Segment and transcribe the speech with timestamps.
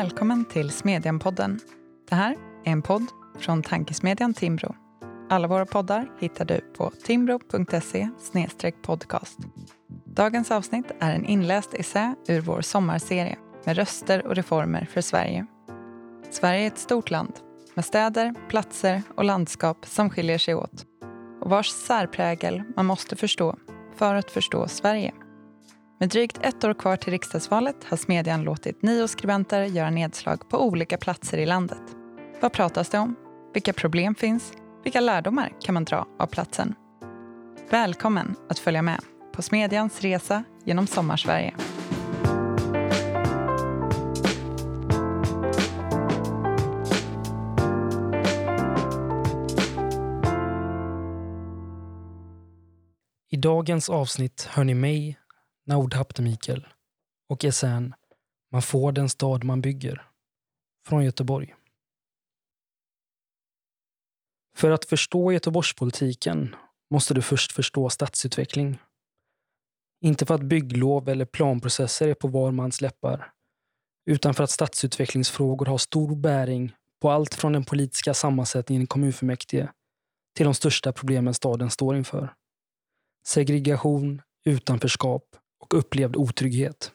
[0.00, 1.60] Välkommen till Smedjan-podden.
[2.08, 3.06] Det här är en podd
[3.38, 4.74] från tankesmedjan Timbro.
[5.30, 8.08] Alla våra poddar hittar du på timbro.se
[8.82, 9.38] podcast.
[10.04, 15.46] Dagens avsnitt är en inläst essä ur vår sommarserie med röster och reformer för Sverige.
[16.30, 17.32] Sverige är ett stort land
[17.74, 20.86] med städer, platser och landskap som skiljer sig åt
[21.40, 23.56] och vars särprägel man måste förstå
[23.96, 25.12] för att förstå Sverige.
[26.00, 30.66] Med drygt ett år kvar till riksdagsvalet har Smedjan låtit nio skribenter göra nedslag på
[30.66, 31.82] olika platser i landet.
[32.40, 33.16] Vad pratas det om?
[33.54, 34.52] Vilka problem finns?
[34.84, 36.74] Vilka lärdomar kan man dra av platsen?
[37.70, 39.00] Välkommen att följa med
[39.32, 41.54] på Smedjans resa genom Sommarsverige.
[53.30, 55.19] I dagens avsnitt hör ni mig,
[55.70, 56.66] Naud Hapte-Mikael
[57.28, 57.94] och essän
[58.52, 60.10] Man får den stad man bygger
[60.86, 61.54] från Göteborg.
[64.56, 66.56] För att förstå Göteborgspolitiken
[66.90, 68.78] måste du först förstå stadsutveckling.
[70.00, 73.32] Inte för att bygglov eller planprocesser är på var mans läppar,
[74.06, 79.68] utan för att stadsutvecklingsfrågor har stor bäring på allt från den politiska sammansättningen i kommunfullmäktige
[80.36, 82.34] till de största problemen staden står inför.
[83.24, 86.92] Segregation, utanförskap och upplevd otrygghet.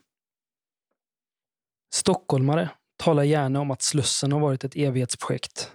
[1.94, 5.72] Stockholmare talar gärna om att Slussen har varit ett evighetsprojekt.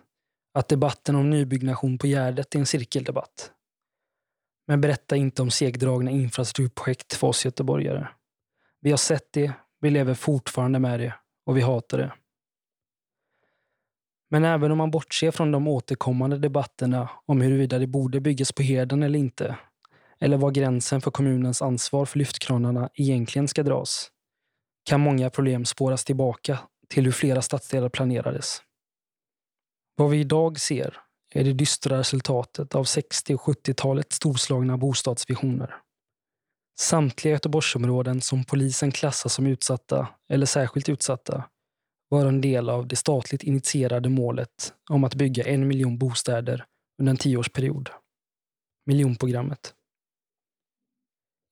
[0.55, 3.52] Att debatten om nybyggnation på Gärdet är en cirkeldebatt.
[4.66, 8.08] Men berätta inte om segdragna infrastrukturprojekt för oss göteborgare.
[8.80, 11.14] Vi har sett det, vi lever fortfarande med det
[11.46, 12.12] och vi hatar det.
[14.30, 18.62] Men även om man bortser från de återkommande debatterna om huruvida det borde byggas på
[18.62, 19.56] Heden eller inte
[20.20, 24.11] eller var gränsen för kommunens ansvar för lyftkranarna egentligen ska dras,
[24.85, 26.58] kan många problem spåras tillbaka
[26.89, 28.63] till hur flera stadsdelar planerades.
[29.97, 30.97] Vad vi idag ser
[31.35, 35.75] är det dystra resultatet av 60 och 70-talets storslagna bostadsvisioner.
[36.80, 41.45] Samtliga Göteborgsområden som polisen klassar som utsatta eller särskilt utsatta
[42.09, 46.64] var en del av det statligt initierade målet om att bygga en miljon bostäder
[46.98, 47.91] under en tioårsperiod.
[48.86, 49.75] Miljonprogrammet.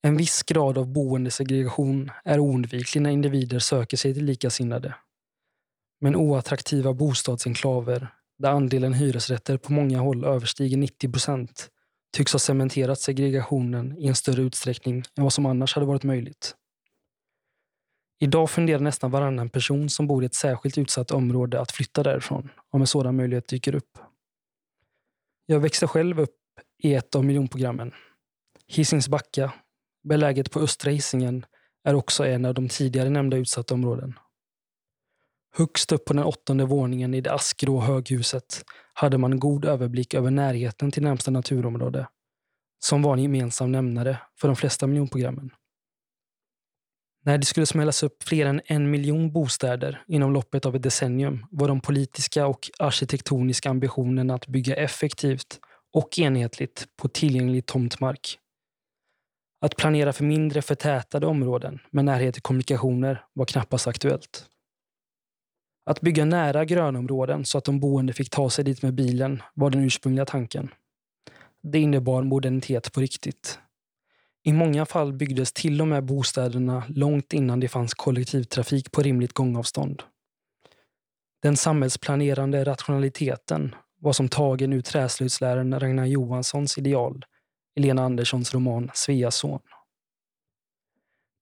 [0.01, 4.95] En viss grad av boendesegregation är oundviklig när individer söker sig till likasinnade.
[6.01, 11.69] Men oattraktiva bostadsenklaver, där andelen hyresrätter på många håll överstiger 90 procent,
[12.17, 16.55] tycks ha cementerat segregationen i en större utsträckning än vad som annars hade varit möjligt.
[18.19, 22.49] Idag funderar nästan varannan person som bor i ett särskilt utsatt område att flytta därifrån
[22.69, 23.97] om en sådan möjlighet dyker upp.
[25.45, 26.35] Jag växte själv upp
[26.83, 27.91] i ett av miljonprogrammen.
[28.67, 29.53] Hisings Backa
[30.03, 31.45] beläget på östra Hisingen,
[31.83, 34.13] är också en av de tidigare nämnda utsatta områden.
[35.55, 40.31] Högst upp på den åttonde våningen i det askgrå höghuset hade man god överblick över
[40.31, 42.07] närheten till närmsta naturområde,
[42.79, 45.51] som var en gemensam nämnare för de flesta miljonprogrammen.
[47.25, 51.45] När det skulle smällas upp fler än en miljon bostäder inom loppet av ett decennium
[51.51, 55.59] var de politiska och arkitektoniska ambitionerna att bygga effektivt
[55.93, 58.39] och enhetligt på tillgänglig tomtmark
[59.61, 64.45] att planera för mindre förtätade områden med närhet till kommunikationer var knappast aktuellt.
[65.85, 69.69] Att bygga nära grönområden så att de boende fick ta sig dit med bilen var
[69.69, 70.69] den ursprungliga tanken.
[71.63, 73.59] Det innebar modernitet på riktigt.
[74.43, 79.33] I många fall byggdes till och med bostäderna långt innan det fanns kollektivtrafik på rimligt
[79.33, 80.03] gångavstånd.
[81.41, 87.25] Den samhällsplanerande rationaliteten var som tagen ur träslöjdsläraren Ragnar Johanssons ideal
[87.75, 89.59] Elena Anderssons roman Sveas son.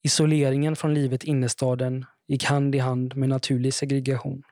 [0.04, 4.44] Isoleringen från livet i innerstaden gick hand i hand med naturlig segregation.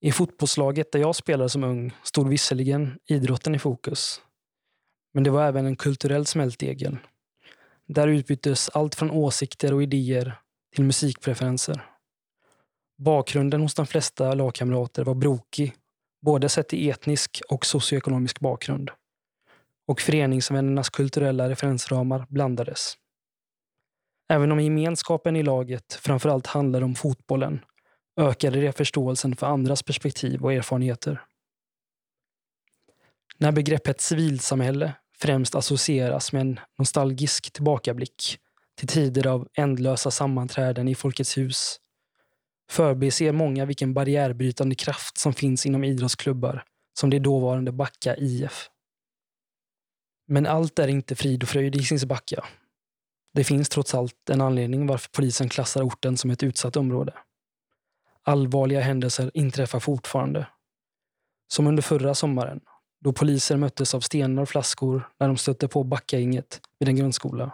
[0.00, 4.20] I fotbollslaget där jag spelade som ung stod visserligen idrotten i fokus.
[5.14, 6.98] Men det var även en kulturell smältdegel.
[7.86, 10.40] Där utbyttes allt från åsikter och idéer
[10.74, 11.84] till musikpreferenser.
[12.98, 15.74] Bakgrunden hos de flesta lagkamrater var brokig,
[16.22, 18.90] både sett i etnisk och socioekonomisk bakgrund
[19.86, 22.94] och föreningsvännernas kulturella referensramar blandades.
[24.28, 27.64] Även om gemenskapen i laget framförallt handlade om fotbollen
[28.20, 31.22] ökade det förståelsen för andras perspektiv och erfarenheter.
[33.38, 38.38] När begreppet civilsamhälle främst associeras med en nostalgisk tillbakablick
[38.74, 41.80] till tider av ändlösa sammanträden i Folkets hus
[42.70, 46.64] förbiser många vilken barriärbrytande kraft som finns inom idrottsklubbar
[46.98, 48.70] som det dåvarande Backa IF.
[50.26, 52.44] Men allt är inte frid och fröjd i Sinsbacka.
[53.34, 57.14] Det finns trots allt en anledning varför polisen klassar orten som ett utsatt område.
[58.22, 60.46] allvarliga händelser inträffar fortfarande.
[61.48, 62.60] Som under förra sommaren,
[63.00, 67.52] då poliser möttes av stenar och flaskor när de stötte på Backagänget vid en grundskola.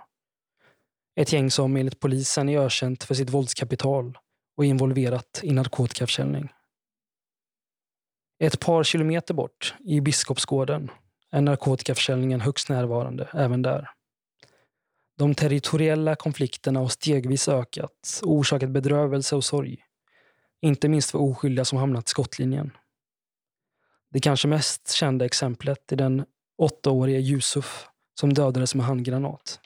[1.16, 4.18] Ett gäng som enligt polisen är ökänt för sitt våldskapital
[4.56, 6.52] och involverat i narkotikaförsäljning.
[8.38, 10.90] Ett par kilometer bort, i Biskopsgården,
[11.32, 13.90] är narkotikaförsäljningen högst närvarande även där.
[15.18, 19.84] De territoriella konflikterna har stegvis ökat och orsakat bedrövelse och sorg.
[20.60, 22.70] Inte minst för oskyldiga som hamnat i skottlinjen.
[24.10, 26.24] Det kanske mest kända exemplet är den
[26.58, 27.88] åttaårige Yusuf
[28.20, 29.60] som dödades med handgranat.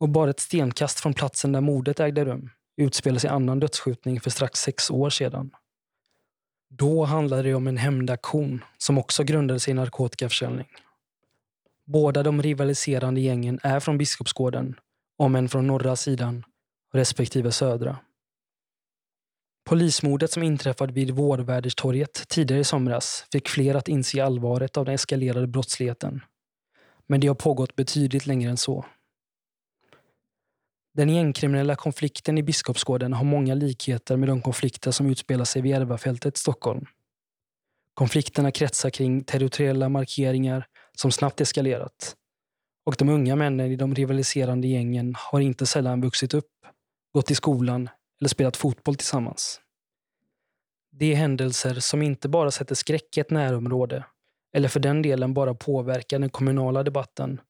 [0.00, 4.30] Och bara ett stenkast från platsen där mordet ägde rum utspelade sig annan dödsskjutning för
[4.30, 5.50] strax sex år sedan.
[6.68, 10.66] Då handlade det om en hämndaktion som också grundade sig i narkotikaförsäljning.
[11.86, 14.74] Båda de rivaliserande gängen är från Biskopsgården,
[15.16, 16.44] om än från norra sidan
[16.92, 17.98] respektive södra.
[19.64, 24.94] Polismordet som inträffade vid Vårvärderstorget tidigare i somras fick fler att inse allvaret av den
[24.94, 26.20] eskalerade brottsligheten.
[27.06, 28.84] Men det har pågått betydligt längre än så.
[30.96, 35.70] Den gängkriminella konflikten i Biskopsgården har många likheter med de konflikter som utspelar sig vid
[35.70, 36.86] Järvafältet i Stockholm.
[37.94, 40.66] Konflikterna kretsar kring territoriella markeringar
[40.96, 42.16] som snabbt eskalerat.
[42.84, 46.52] Och de unga männen i de rivaliserande gängen har inte sällan vuxit upp,
[47.12, 47.88] gått i skolan
[48.20, 49.60] eller spelat fotboll tillsammans.
[50.90, 54.04] Det är händelser som inte bara sätter skräck i ett närområde
[54.54, 57.40] eller för den delen bara påverkar den kommunala debatten.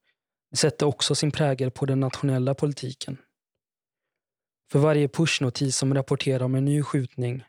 [0.50, 3.18] Det sätter också sin prägel på den nationella politiken.
[4.72, 7.44] För varje pushnotis som rapporterar om en ny skjutning,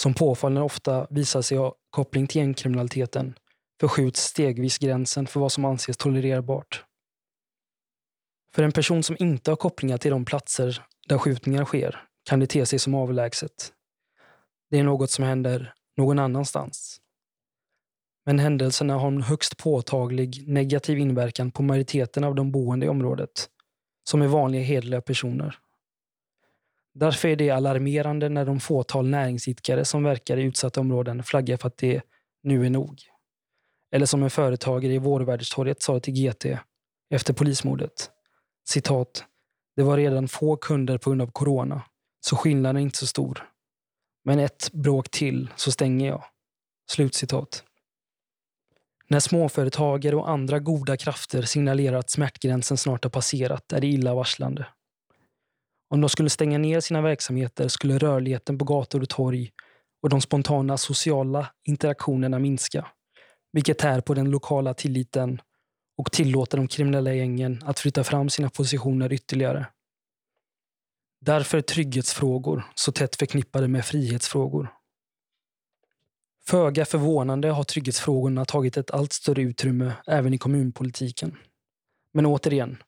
[0.00, 3.34] som påfallande ofta visar sig ha koppling till gängkriminaliteten,
[3.80, 6.84] förskjuts stegvis gränsen för vad som anses tolererbart.
[8.54, 12.46] För en person som inte har kopplingar till de platser där skjutningar sker kan det
[12.46, 13.72] te sig som avlägset.
[14.70, 17.00] Det är något som händer någon annanstans.
[18.26, 23.48] Men händelserna har en högst påtaglig negativ inverkan på majoriteten av de boende i området,
[24.04, 25.58] som är vanliga hederliga personer.
[26.94, 31.68] Därför är det alarmerande när de fåtal näringsidkare som verkar i utsatta områden flaggar för
[31.68, 32.02] att det
[32.42, 33.00] nu är nog.
[33.90, 36.46] Eller som en företagare i Vårvärderstorget sa till GT
[37.10, 38.10] efter polismordet.
[38.68, 39.24] Citat.
[39.76, 41.82] Det var redan få kunder på grund av corona,
[42.20, 43.48] så skillnaden är inte så stor.
[44.24, 46.24] Men ett bråk till så stänger jag.
[46.90, 47.64] Slutcitat.
[49.08, 54.66] När småföretagare och andra goda krafter signalerar att smärtgränsen snart har passerat är det illavarslande.
[55.92, 59.50] Om de skulle stänga ner sina verksamheter skulle rörligheten på gator och torg
[60.02, 62.86] och de spontana sociala interaktionerna minska,
[63.52, 65.40] vilket tär på den lokala tilliten
[65.96, 69.66] och tillåter de kriminella gängen att flytta fram sina positioner ytterligare.
[71.20, 74.68] Därför är trygghetsfrågor så tätt förknippade med frihetsfrågor.
[76.46, 81.38] Föga förvånande har trygghetsfrågorna tagit ett allt större utrymme även i kommunpolitiken.
[82.12, 82.82] Men återigen,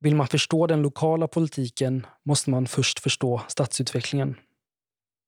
[0.00, 4.36] vill man förstå den lokala politiken måste man först förstå stadsutvecklingen.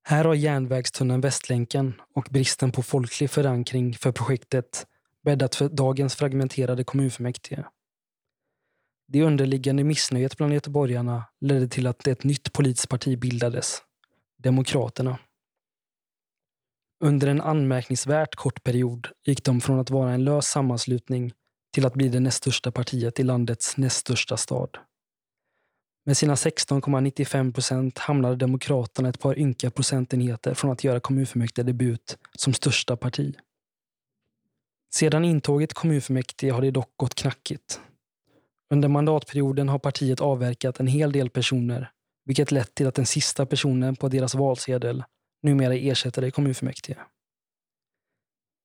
[0.03, 4.87] Här har järnvägstunneln Västlänken och bristen på folklig förankring för projektet
[5.25, 7.65] bäddat för dagens fragmenterade kommunfullmäktige.
[9.09, 13.83] Det underliggande missnöjet bland göteborgarna ledde till att ett nytt politiskt parti bildades,
[14.39, 15.19] Demokraterna.
[17.05, 21.33] Under en anmärkningsvärt kort period gick de från att vara en lös sammanslutning
[21.75, 24.79] till att bli det näst största partiet i landets näst största stad.
[26.07, 32.19] Med sina 16,95 procent hamnade Demokraterna ett par ynka procentenheter från att göra kommunfullmäktige debut
[32.35, 33.35] som största parti.
[34.95, 37.81] Sedan intåget i kommunfullmäktige har det dock gått knackigt.
[38.71, 41.91] Under mandatperioden har partiet avverkat en hel del personer,
[42.25, 45.05] vilket lett till att den sista personen på deras valsedel
[45.43, 46.99] numera är ersättare i kommunfullmäktige.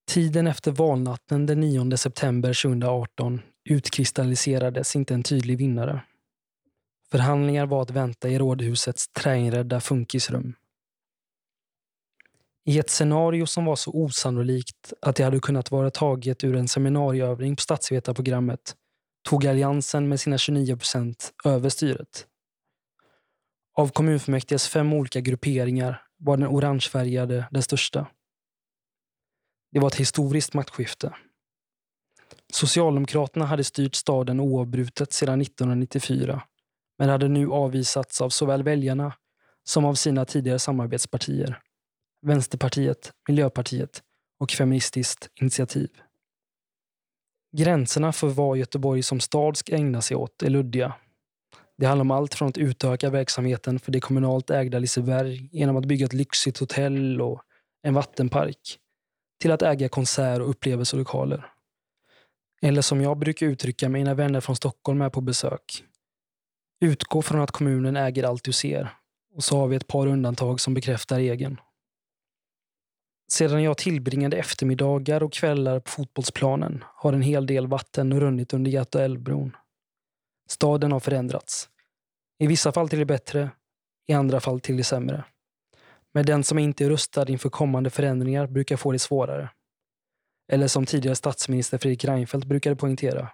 [0.08, 6.02] Tiden efter valnatten den 9 september 2018 utkristalliserades inte en tydlig vinnare.
[7.12, 10.56] Förhandlingar var att vänta i rådhusets träinredda funkisrum.
[12.66, 16.68] I ett scenario som var så osannolikt att det hade kunnat vara taget ur en
[16.68, 18.76] seminarieövning på statsvetarprogrammet
[19.24, 22.28] tog Alliansen med sina 29 procent över styret.
[23.76, 28.08] Av kommunfullmäktiges fem olika grupperingar var den orangefärgade den största.
[29.74, 31.14] Det var ett historiskt maktskifte.
[32.54, 36.44] Socialdemokraterna hade styrt staden oavbrutet sedan 1994
[36.98, 39.14] men hade nu avvisats av såväl väljarna
[39.64, 41.60] som av sina tidigare samarbetspartier.
[42.22, 44.04] Vänsterpartiet, Miljöpartiet
[44.40, 45.90] och Feministiskt initiativ.
[47.58, 50.94] Gränserna för vad Göteborg som stad ska ägna sig åt är luddiga.
[51.78, 55.86] Det handlar om allt från att utöka verksamheten för det kommunalt ägda Liseberg genom att
[55.86, 57.42] bygga ett lyxigt hotell och
[57.84, 58.80] en vattenpark
[59.44, 61.46] till att äga konsert och upplevelselokaler.
[62.62, 65.84] Eller som jag brukar uttrycka mig när vänner från Stockholm är på besök.
[66.82, 68.90] Utgå från att kommunen äger allt du ser
[69.36, 71.60] och så har vi ett par undantag som bekräftar regeln.
[73.32, 78.72] Sedan jag tillbringade eftermiddagar och kvällar på fotbollsplanen har en hel del vatten runnit under
[78.72, 79.56] Göta älvbron.
[80.50, 81.70] Staden har förändrats.
[82.40, 83.50] I vissa fall till det bättre,
[84.08, 85.24] i andra fall till det sämre.
[86.14, 89.50] Men den som inte är rustad inför kommande förändringar brukar få det svårare.
[90.52, 93.30] Eller som tidigare statsminister Fredrik Reinfeldt brukade poängtera.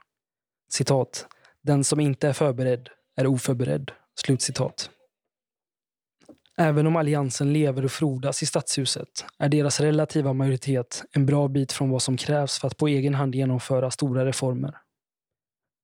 [0.72, 1.28] Citat.
[1.62, 3.92] Den som inte är förberedd är oförberedd.
[4.20, 4.90] Slutcitat.
[6.58, 11.72] Även om Alliansen lever och frodas i stadshuset är deras relativa majoritet en bra bit
[11.72, 14.78] från vad som krävs för att på egen hand genomföra stora reformer.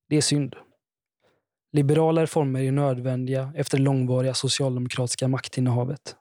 [0.09, 0.55] Det är synd.
[1.71, 6.15] Liberala reformer är nödvändiga efter det långvariga socialdemokratiska maktinnehavet.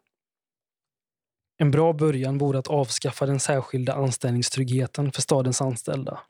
[1.65, 6.21] En bra början vore att avskaffa den särskilda anställningstryggheten för stadens anställda.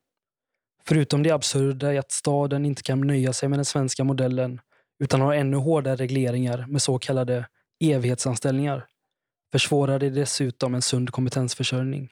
[0.84, 4.60] Förutom det absurda i att staden inte kan nöja sig med den svenska modellen
[4.98, 7.48] utan har ännu hårdare regleringar med så kallade
[7.84, 8.86] evighetsanställningar
[9.52, 12.10] försvårar det dessutom en sund kompetensförsörjning.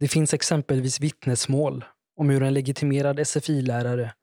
[0.00, 1.84] Det finns exempelvis vittnesmål
[2.16, 4.14] om hur en legitimerad SFI-lärare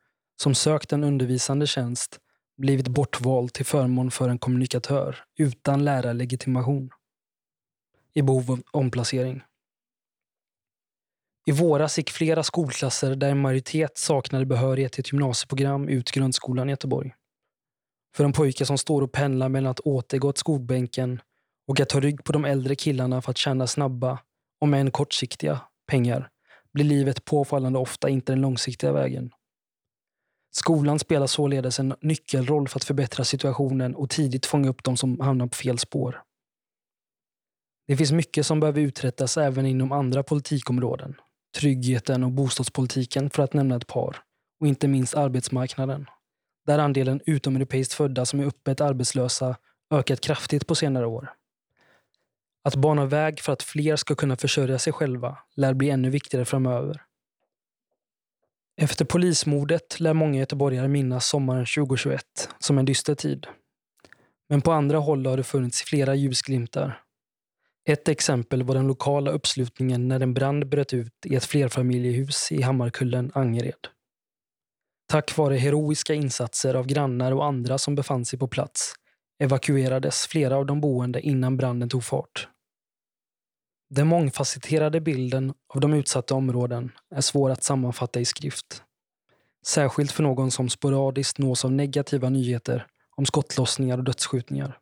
[0.42, 2.20] som sökt en undervisande tjänst
[2.58, 6.89] blivit bortvald till förmån för en kommunikatör utan lärarlegitimation
[8.13, 9.42] i behov av omplacering.
[11.46, 16.70] I våras gick flera skolklasser där en majoritet saknade behörighet till ett gymnasieprogram ut grundskolan
[16.70, 17.13] i Göteborg.
[18.16, 21.22] För en pojke som står och pendlar mellan att återgå till skolbänken
[21.68, 24.20] och att ta rygg på de äldre killarna för att tjäna snabba,
[24.60, 26.30] om än kortsiktiga, pengar
[26.74, 29.32] blir livet påfallande ofta inte den långsiktiga vägen.
[30.51, 35.20] Skolan spelar således en nyckelroll för att förbättra situationen och tidigt fånga upp de som
[35.20, 36.22] hamnar på fel spår.
[37.89, 41.15] Det finns mycket som behöver uträttas även inom andra politikområden.
[41.58, 44.17] Tryggheten och bostadspolitiken för att nämna ett par.
[44.60, 46.05] Och inte minst arbetsmarknaden.
[46.65, 49.55] Där andelen utomeuropeiskt födda som är öppet arbetslösa
[49.91, 51.34] ökat kraftigt på senare år.
[52.63, 56.46] Att bana väg för att fler ska kunna försörja sig själva lär bli ännu viktigare
[56.46, 57.01] framöver.
[58.81, 62.24] Efter polismordet lär många göteborgare minnas sommaren 2021
[62.60, 63.48] som en dyster tid.
[64.50, 67.03] Men på andra håll har det funnits flera ljusglimtar.
[67.89, 72.62] Ett exempel var den lokala uppslutningen när en brand bröt ut i ett flerfamiljehus i
[72.62, 73.88] Hammarkullen, Angered.
[75.08, 78.93] Tack vare heroiska insatser av grannar och andra som befann sig på plats
[79.39, 82.48] evakuerades flera av de boende innan branden tog fart.
[83.89, 88.84] Den mångfacetterade bilden av de utsatta områden är svår att sammanfatta i skrift.
[89.65, 94.79] Särskilt för någon som sporadiskt nås av negativa nyheter om skottlossningar och dödsskjutningar.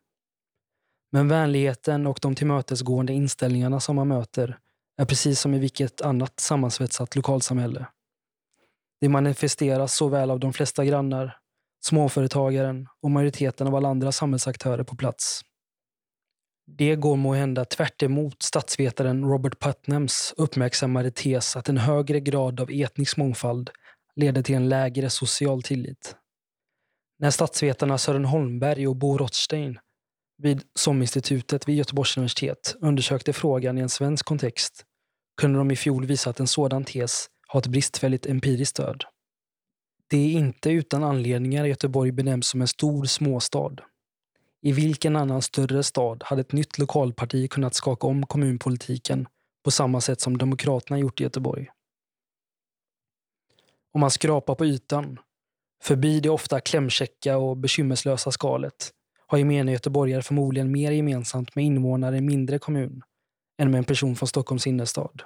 [1.12, 4.58] Men vänligheten och de tillmötesgående inställningarna som man möter
[4.96, 7.86] är precis som i vilket annat sammansvetsat lokalsamhälle.
[9.00, 11.36] Det manifesteras såväl av de flesta grannar,
[11.84, 15.42] småföretagaren och majoriteten av alla andra samhällsaktörer på plats.
[16.66, 18.02] Det går må hända tvärt
[18.38, 23.70] statsvetaren Robert Putnams uppmärksammade tes att en högre grad av etnisk mångfald
[24.16, 26.16] leder till en lägre social tillit.
[27.18, 29.78] När statsvetarna Sören Holmberg och Bo Rothstein
[30.38, 34.84] vid SOM-institutet vid Göteborgs universitet undersökte frågan i en svensk kontext
[35.40, 39.04] kunde de i fjol visa att en sådan tes har ett bristfälligt empiriskt stöd.
[40.10, 43.76] Det är inte utan anledningar Göteborg benämns som en stor småstad.
[44.62, 49.28] I vilken annan större stad hade ett nytt lokalparti kunnat skaka om kommunpolitiken
[49.64, 51.68] på samma sätt som Demokraterna gjort i Göteborg?
[53.92, 55.18] Om man skrapar på ytan,
[55.82, 58.92] förbi det ofta klämkäcka och bekymmerslösa skalet,
[59.30, 63.02] har gemene göteborgare förmodligen mer gemensamt med invånare i en mindre kommun
[63.58, 65.22] än med en person från Stockholms innerstad.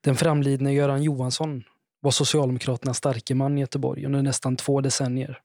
[0.00, 1.64] Den framlidne Göran Johansson
[2.00, 5.40] var Socialdemokraternas starke man i Göteborg under nästan två decennier.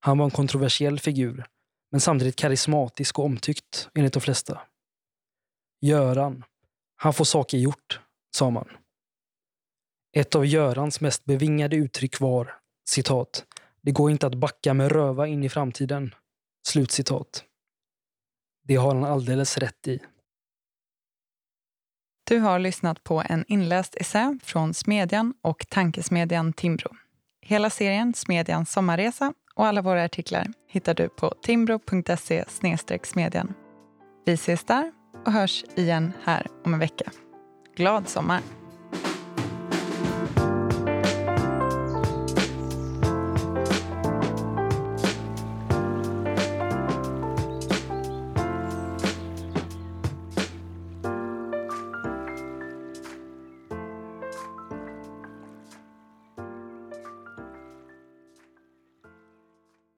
[0.00, 1.46] Han var en kontroversiell figur,
[1.90, 4.60] men samtidigt karismatisk och omtyckt enligt de flesta.
[5.80, 6.44] Göran,
[6.96, 8.00] han får saker gjort,
[8.36, 8.68] sa man.
[10.12, 12.54] Ett av Görans mest bevingade uttryck var
[12.88, 13.46] citat,
[13.86, 16.14] det går inte att backa med röva in i framtiden.
[16.68, 17.44] Slutcitat.
[18.64, 20.00] Det har han alldeles rätt i.
[22.24, 26.96] Du har lyssnat på en inläst essä från Smedjan och tankesmedjan Timbro.
[27.42, 32.44] Hela serien Smedjans sommarresa och alla våra artiklar hittar du på timbro.se
[33.02, 33.54] smedjan.
[34.24, 34.92] Vi ses där
[35.26, 37.12] och hörs igen här om en vecka.
[37.76, 38.65] Glad sommar!